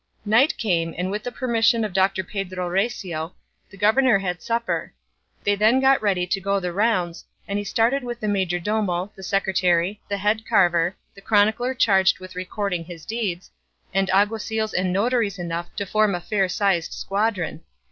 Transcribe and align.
Night 0.25 0.57
came, 0.57 0.95
and 0.97 1.11
with 1.11 1.21
the 1.23 1.31
permission 1.31 1.83
of 1.85 1.93
Doctor 1.93 2.23
Pedro 2.23 2.67
Recio, 2.67 3.33
the 3.69 3.77
governor 3.77 4.17
had 4.17 4.41
supper. 4.41 4.93
They 5.43 5.53
then 5.53 5.79
got 5.79 6.01
ready 6.01 6.25
to 6.25 6.41
go 6.41 6.59
the 6.59 6.73
rounds, 6.73 7.23
and 7.47 7.59
he 7.59 7.63
started 7.63 8.03
with 8.03 8.19
the 8.19 8.25
majordomo, 8.27 9.11
the 9.15 9.21
secretary, 9.21 10.01
the 10.09 10.17
head 10.17 10.41
carver, 10.49 10.95
the 11.13 11.21
chronicler 11.21 11.75
charged 11.75 12.17
with 12.17 12.35
recording 12.35 12.85
his 12.85 13.05
deeds, 13.05 13.51
and 13.93 14.09
alguacils 14.09 14.73
and 14.73 14.91
notaries 14.91 15.37
enough 15.37 15.69
to 15.75 15.85
form 15.85 16.15
a 16.15 16.19
fair 16.19 16.49
sized 16.49 16.93
squadron. 16.93 17.61